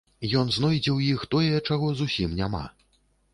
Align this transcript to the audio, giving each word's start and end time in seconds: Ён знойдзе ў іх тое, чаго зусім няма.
Ён 0.39 0.47
знойдзе 0.55 0.89
ў 0.93 0.99
іх 1.17 1.25
тое, 1.35 1.59
чаго 1.67 1.91
зусім 2.01 2.35
няма. 2.41 2.65